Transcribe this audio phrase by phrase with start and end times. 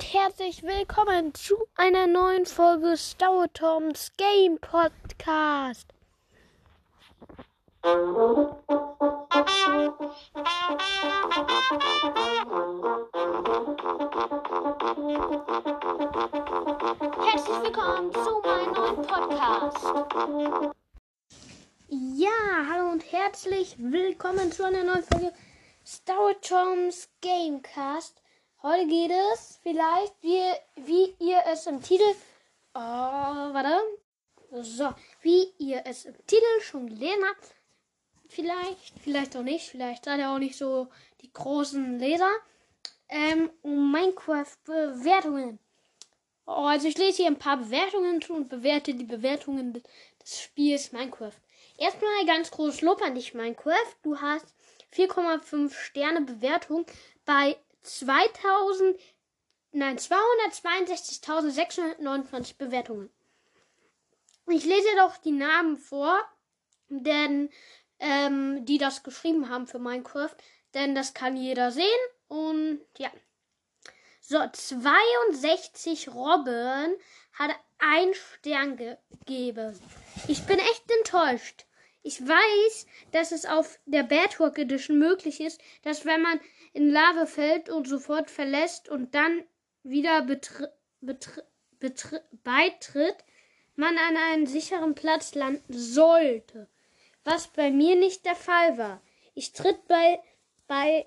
[0.00, 5.92] und herzlich willkommen zu einer neuen Folge Star Toms Game Podcast.
[7.82, 8.02] Herzlich
[17.62, 19.84] willkommen zu meinem neuen Podcast.
[21.88, 22.30] Ja,
[22.70, 25.34] hallo und herzlich willkommen zu einer neuen Folge
[25.84, 28.22] Star Toms Gamecast.
[28.62, 30.42] Heute geht es vielleicht, wie,
[30.76, 32.04] wie ihr es im Titel.
[32.74, 33.80] Oh, warte.
[34.60, 34.90] So,
[35.22, 37.54] wie ihr es im Titel schon gelesen habt.
[38.28, 39.70] Vielleicht, vielleicht auch nicht.
[39.70, 40.88] Vielleicht seid ihr auch nicht so
[41.22, 42.30] die großen Leser.
[43.08, 45.58] Ähm, um Minecraft-Bewertungen.
[46.46, 50.92] Oh, also ich lese hier ein paar Bewertungen zu und bewerte die Bewertungen des Spiels
[50.92, 51.32] Minecraft.
[51.78, 53.96] Erstmal ganz großes Lob an dich, Minecraft.
[54.02, 54.54] Du hast
[54.92, 56.84] 4,5 Sterne Bewertung
[57.24, 58.98] bei 2000,
[59.72, 63.10] nein, 262.629 Bewertungen.
[64.48, 66.18] Ich lese doch die Namen vor,
[66.88, 67.50] denn
[68.00, 70.34] ähm, die das geschrieben haben für Minecraft,
[70.74, 71.86] denn das kann jeder sehen
[72.28, 73.10] und ja.
[74.20, 76.96] So, 62 Robben
[77.32, 79.80] hat ein Stern gegeben.
[80.28, 81.64] Ich bin echt enttäuscht.
[82.02, 86.40] Ich weiß, dass es auf der Badwalk Edition möglich ist, dass wenn man
[86.72, 89.44] in Lava fällt und sofort verlässt und dann
[89.82, 90.26] wieder
[92.42, 93.16] beitritt,
[93.76, 96.68] man an einen sicheren Platz landen sollte.
[97.24, 99.02] Was bei mir nicht der Fall war.
[99.34, 100.20] Ich tritt bei,
[100.66, 101.06] bei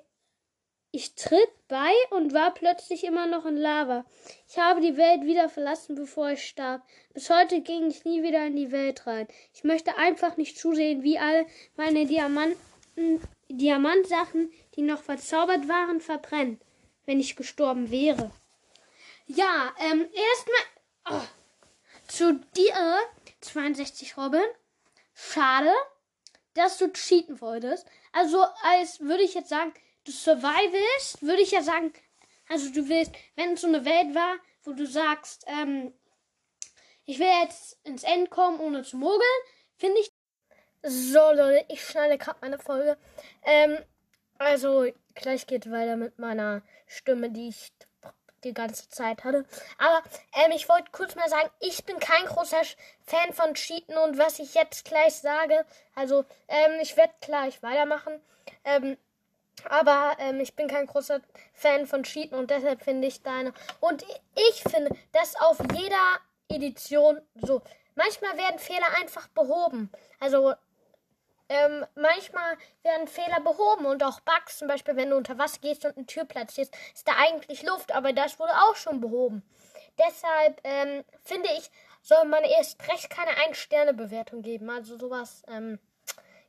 [0.95, 4.05] ich tritt bei und war plötzlich immer noch in Lava.
[4.47, 6.83] Ich habe die Welt wieder verlassen, bevor ich starb.
[7.15, 9.27] Bis heute ging ich nie wieder in die Welt rein.
[9.55, 12.55] Ich möchte einfach nicht zusehen, wie all meine Diamanten,
[13.49, 16.61] Diamantsachen, die noch verzaubert waren, verbrennen,
[17.07, 18.29] wenn ich gestorben wäre.
[19.25, 21.27] Ja, ähm, erstmal oh,
[22.07, 22.99] zu dir,
[23.41, 24.43] 62 Robin.
[25.15, 25.73] Schade,
[26.53, 27.87] dass du cheaten wolltest.
[28.11, 29.73] Also, als würde ich jetzt sagen,
[30.05, 31.93] du survivest, würde ich ja sagen,
[32.49, 35.93] also du willst, wenn es so eine Welt war, wo du sagst, ähm,
[37.05, 39.21] ich will jetzt ins End kommen, ohne zu mogeln,
[39.77, 40.11] finde ich.
[40.85, 42.97] So, Leute, ich schneide gerade meine Folge.
[43.43, 43.77] Ähm,
[44.37, 47.71] also, gleich geht weiter mit meiner Stimme, die ich
[48.43, 49.45] die ganze Zeit hatte.
[49.77, 50.03] Aber
[50.33, 52.61] ähm, ich wollte kurz mal sagen, ich bin kein großer
[53.05, 55.65] Fan von Cheaten und was ich jetzt gleich sage,
[55.95, 58.19] also ähm, ich werde gleich weitermachen.
[58.65, 58.97] Ähm,
[59.69, 61.21] aber ähm, ich bin kein großer
[61.53, 63.53] Fan von Cheaten und deshalb finde ich deine.
[63.79, 64.03] Und
[64.35, 66.19] ich finde, dass auf jeder
[66.49, 67.61] Edition so.
[67.95, 69.91] Manchmal werden Fehler einfach behoben.
[70.19, 70.53] Also
[71.49, 75.85] ähm, manchmal werden Fehler behoben und auch Bugs, zum Beispiel wenn du unter Wasser gehst
[75.85, 79.43] und eine Tür platzierst, ist da eigentlich Luft, aber das wurde auch schon behoben.
[79.99, 81.69] Deshalb ähm, finde ich,
[82.01, 84.69] soll man erst recht keine Ein-Sterne-Bewertung geben.
[84.69, 85.79] Also sowas, ähm,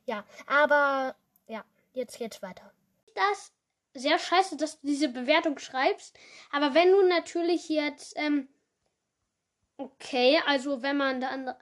[0.05, 0.23] ja.
[0.47, 1.15] Aber
[1.47, 1.63] ja,
[1.93, 2.74] jetzt geht's weiter
[3.15, 3.53] das
[3.93, 6.17] sehr scheiße, dass du diese Bewertung schreibst.
[6.51, 8.49] Aber wenn du natürlich jetzt, ähm,
[9.77, 11.53] okay, also wenn man dann,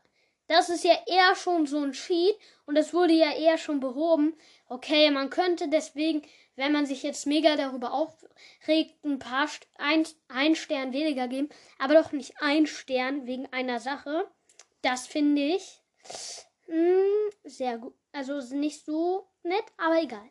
[0.48, 4.36] das ist ja eher schon so ein Cheat und das wurde ja eher schon behoben.
[4.68, 6.24] Okay, man könnte deswegen,
[6.56, 11.94] wenn man sich jetzt mega darüber aufregt, ein paar, ein, ein Stern weniger geben, aber
[11.94, 14.28] doch nicht ein Stern wegen einer Sache.
[14.82, 15.82] Das finde ich
[16.68, 17.96] mh, hm, sehr gut.
[18.12, 20.30] Also nicht so nett, aber egal.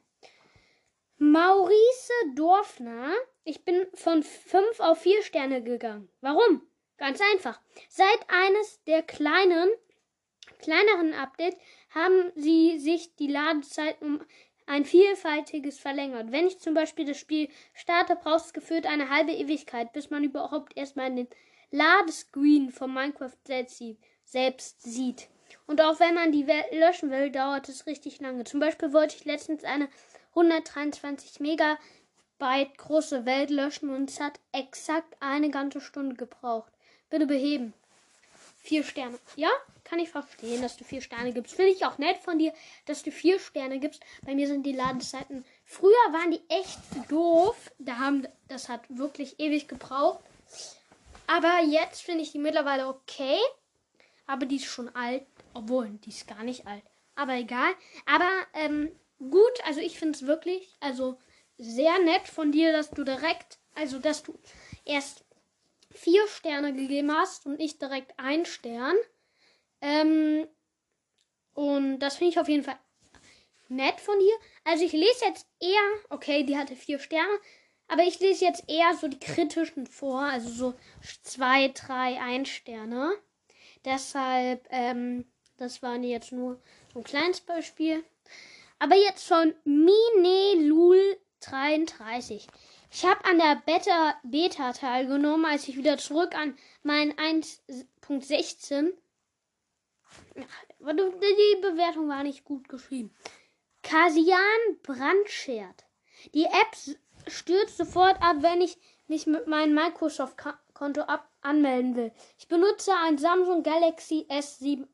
[1.22, 3.14] Maurice Dorfner.
[3.44, 6.08] Ich bin von 5 auf 4 Sterne gegangen.
[6.20, 6.62] Warum?
[6.98, 7.60] Ganz einfach.
[7.88, 9.70] Seit eines der kleinen,
[10.58, 11.56] kleineren Updates
[11.90, 14.20] haben sie sich die Ladezeit um
[14.66, 16.32] ein vielfältiges verlängert.
[16.32, 20.24] Wenn ich zum Beispiel das Spiel starte, braucht es gefühlt eine halbe Ewigkeit, bis man
[20.24, 21.28] überhaupt erstmal den
[21.70, 23.38] Ladescreen von Minecraft
[24.24, 25.28] selbst sieht.
[25.66, 28.42] Und auch wenn man die löschen will, dauert es richtig lange.
[28.42, 29.88] Zum Beispiel wollte ich letztens eine
[30.34, 36.72] 123 Megabyte große Welt löschen und es hat exakt eine ganze Stunde gebraucht.
[37.10, 37.74] Bitte beheben.
[38.62, 39.18] Vier Sterne.
[39.36, 39.50] Ja,
[39.84, 41.54] kann ich verstehen, dass du vier Sterne gibst.
[41.54, 42.54] Finde ich auch nett von dir,
[42.86, 44.02] dass du vier Sterne gibst.
[44.24, 45.44] Bei mir sind die Ladezeiten.
[45.64, 46.78] Früher waren die echt
[47.10, 47.72] doof.
[47.78, 50.20] Da haben, das hat wirklich ewig gebraucht.
[51.26, 53.38] Aber jetzt finde ich die mittlerweile okay.
[54.26, 55.26] Aber die ist schon alt.
[55.54, 56.84] Obwohl, die ist gar nicht alt.
[57.16, 57.74] Aber egal.
[58.06, 58.90] Aber ähm,
[59.30, 59.64] gut.
[59.64, 61.18] Also ich finde es wirklich, also
[61.58, 64.38] sehr nett von dir, dass du direkt, also dass du
[64.84, 65.24] erst
[65.90, 68.96] vier Sterne gegeben hast und nicht direkt ein Stern.
[69.80, 70.46] Ähm,
[71.54, 72.78] und das finde ich auf jeden Fall
[73.68, 74.34] nett von dir.
[74.64, 77.38] Also ich lese jetzt eher, okay, die hatte vier Sterne,
[77.88, 80.74] Aber ich lese jetzt eher so die kritischen vor, also so
[81.22, 83.12] zwei, drei, ein Sterne.
[83.84, 85.26] Deshalb, ähm,
[85.58, 86.58] das waren jetzt nur
[86.92, 88.02] so ein kleines Beispiel.
[88.82, 92.48] Aber jetzt von Minelul33.
[92.90, 98.92] Ich habe an der Beta, Beta teilgenommen, als ich wieder zurück an mein 1.16.
[100.80, 103.14] Die Bewertung war nicht gut geschrieben.
[103.84, 104.40] Kasian
[104.82, 105.84] Brandschert.
[106.34, 106.76] Die App
[107.28, 111.02] stürzt sofort ab, wenn ich mich mit meinem Microsoft-Konto
[111.40, 112.10] anmelden will.
[112.36, 114.88] Ich benutze ein Samsung Galaxy S7.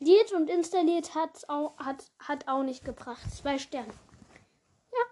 [0.00, 3.30] Deinstalliert und installiert hat's auch, hat, hat auch nicht gebracht.
[3.30, 3.92] Zwei Sterne.
[4.92, 5.04] Ja.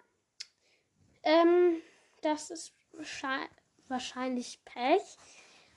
[1.25, 1.77] Ähm,
[2.23, 2.73] das ist
[3.89, 5.03] wahrscheinlich Pech.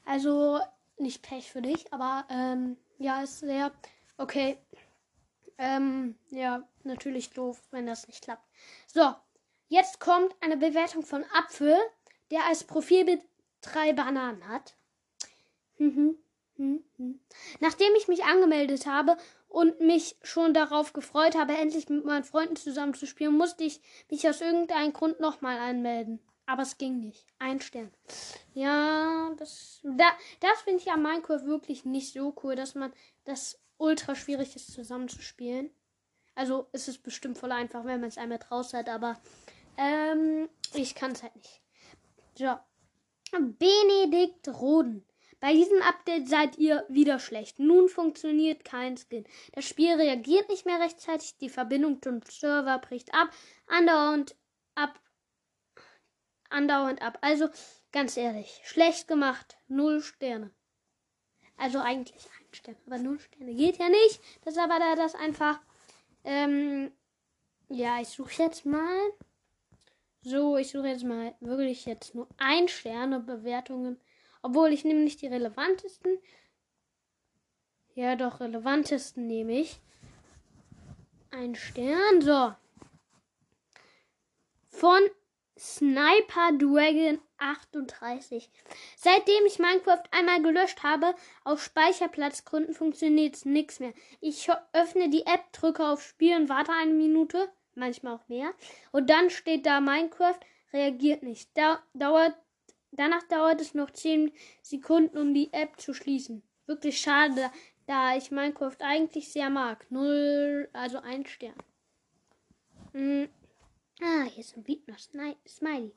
[0.05, 0.61] Also
[0.97, 3.71] nicht Pech für dich, aber ähm, ja, ist sehr
[4.17, 4.57] okay.
[5.57, 8.47] Ähm, ja, natürlich doof, wenn das nicht klappt.
[8.87, 9.13] So,
[9.67, 11.77] jetzt kommt eine Bewertung von Apfel,
[12.31, 13.21] der als Profilbild
[13.59, 14.75] drei Bananen hat.
[15.77, 16.17] Mhm.
[16.57, 19.17] Nachdem ich mich angemeldet habe
[19.47, 23.81] und mich schon darauf gefreut habe, endlich mit meinen Freunden zusammen zu spielen, musste ich
[24.09, 26.19] mich aus irgendeinem Grund nochmal anmelden.
[26.45, 27.25] Aber es ging nicht.
[27.39, 27.91] Ein Stern.
[28.53, 32.91] Ja, das, da, das finde ich an Minecraft wirklich nicht so cool, dass man
[33.23, 35.71] das ultra schwierig ist zusammenzuspielen.
[36.35, 39.19] Also ist es bestimmt voll einfach, wenn man es einmal draus hat, aber
[39.77, 41.61] ähm, ich kann es halt nicht.
[42.35, 42.55] So.
[43.31, 45.05] Benedikt Roden.
[45.41, 47.57] Bei diesem Update seid ihr wieder schlecht.
[47.57, 49.25] Nun funktioniert kein Skin.
[49.53, 53.31] Das Spiel reagiert nicht mehr rechtzeitig, die Verbindung zum Server bricht ab,
[53.65, 54.35] andauernd
[54.75, 54.99] ab,
[56.49, 57.17] andauernd ab.
[57.21, 57.49] Also
[57.91, 60.51] ganz ehrlich, schlecht gemacht, null Sterne.
[61.57, 64.21] Also eigentlich ein Stern, aber null Sterne geht ja nicht.
[64.43, 65.59] Das ist aber da das einfach.
[66.23, 66.91] Ähm,
[67.67, 68.99] ja, ich suche jetzt mal.
[70.21, 73.99] So, ich suche jetzt mal wirklich jetzt nur ein Sterne Bewertungen.
[74.41, 76.17] Obwohl ich nehme nicht die relevantesten.
[77.93, 79.79] Ja, doch, relevantesten nehme ich.
[81.29, 82.21] Ein Stern.
[82.21, 82.53] So.
[84.69, 85.01] Von
[85.59, 88.49] Sniper Dragon 38.
[88.95, 93.93] Seitdem ich Minecraft einmal gelöscht habe, aus Speicherplatzgründen funktioniert nichts mehr.
[94.21, 98.53] Ich öffne die App, drücke auf Spielen, warte eine Minute, manchmal auch mehr,
[98.91, 100.39] und dann steht da Minecraft,
[100.73, 101.49] reagiert nicht.
[101.55, 102.35] Da, dauert,
[102.91, 106.43] danach dauert es noch 10 Sekunden, um die App zu schließen.
[106.65, 107.51] Wirklich schade,
[107.87, 109.89] da ich Minecraft eigentlich sehr mag.
[109.91, 111.55] Null, also ein Stern.
[112.93, 113.29] Hm.
[114.01, 115.93] Ah, hier ist ein Bietner Smiley.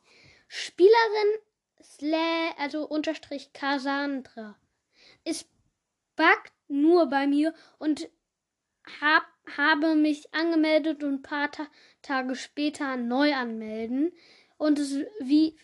[0.48, 1.40] Spielerin
[1.84, 4.56] Sla also unterstrich Cassandra.
[5.24, 5.46] Es
[6.16, 8.08] buggt nur bei mir und
[9.00, 9.24] hab,
[9.56, 11.66] habe mich angemeldet und ein paar Ta
[12.02, 14.12] Tage später neu anmelden
[14.56, 15.56] und es wie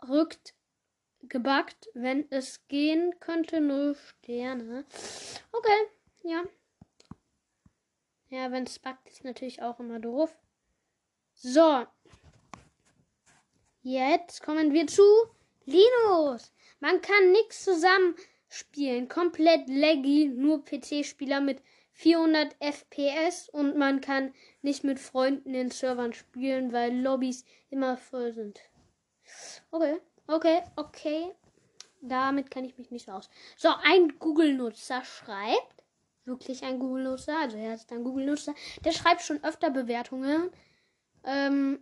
[0.00, 0.54] verrückt
[1.22, 4.84] gebuggt, wenn es gehen könnte, null Sterne.
[5.52, 5.86] Okay,
[6.22, 6.44] ja.
[8.30, 10.36] Ja, wenn es buggt, ist natürlich auch immer doof.
[11.34, 11.86] So.
[13.82, 15.02] Jetzt kommen wir zu
[15.64, 16.52] Linus.
[16.80, 19.08] Man kann nichts zusammenspielen.
[19.08, 20.28] Komplett laggy.
[20.28, 21.62] Nur PC-Spieler mit
[21.92, 24.32] 400 FPS und man kann
[24.62, 28.60] nicht mit Freunden in Servern spielen, weil Lobbys immer voll sind.
[29.70, 31.32] Okay, okay, okay.
[32.02, 33.28] Damit kenne ich mich nicht so aus.
[33.56, 35.84] So, ein Google-Nutzer schreibt,
[36.24, 40.50] wirklich ein Google-Nutzer, also er ist ein Google-Nutzer, der schreibt schon öfter Bewertungen
[41.24, 41.80] ähm,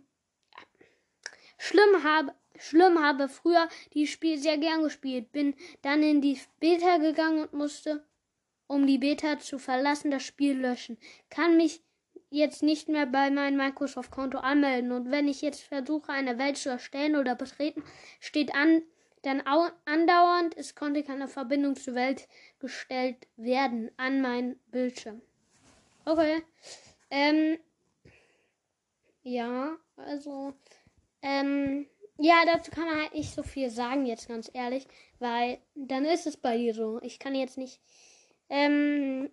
[1.57, 5.31] schlimm habe, schlimm habe früher die Spiel sehr gern gespielt.
[5.31, 8.05] Bin dann in die Beta gegangen und musste,
[8.67, 10.97] um die Beta zu verlassen, das Spiel löschen.
[11.29, 11.81] Kann mich
[12.29, 14.91] jetzt nicht mehr bei meinem Microsoft-Konto anmelden.
[14.91, 17.83] Und wenn ich jetzt versuche, eine Welt zu erstellen oder betreten,
[18.19, 18.83] steht an,
[19.23, 19.41] dann
[19.85, 22.27] andauernd, es konnte keine Verbindung zur Welt
[22.59, 25.21] gestellt werden an meinen Bildschirm.
[26.05, 26.41] Okay.
[27.09, 27.57] Ähm,
[29.23, 30.53] ja, also,
[31.21, 34.87] ähm, ja, dazu kann man halt nicht so viel sagen, jetzt ganz ehrlich,
[35.19, 36.99] weil dann ist es bei dir so.
[37.01, 37.79] Ich kann jetzt nicht,
[38.49, 39.29] ähm,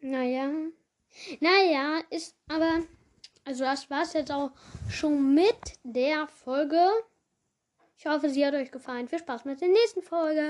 [0.00, 0.50] naja,
[1.40, 2.82] naja, ist aber,
[3.44, 4.50] also das war's jetzt auch
[4.88, 6.88] schon mit der Folge.
[7.96, 9.08] Ich hoffe, sie hat euch gefallen.
[9.08, 10.46] Viel Spaß mit der nächsten Folge.